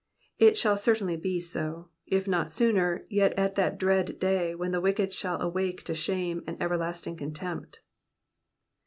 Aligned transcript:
It 0.39 0.55
•hall 0.55 0.79
certainly 0.79 1.15
be 1.15 1.39
so; 1.39 1.89
if 2.07 2.27
not 2.27 2.49
sooner, 2.49 3.05
yet 3.07 3.33
at 3.37 3.53
that 3.53 3.77
dread 3.77 4.17
day 4.17 4.55
when 4.55 4.71
the 4.71 4.81
wicked 4.81 5.13
shall 5.13 5.39
awake 5.39 5.83
to 5.83 5.93
shame 5.93 6.43
and 6.47 6.59
everlasting 6.59 7.17
contempt. 7.17 7.81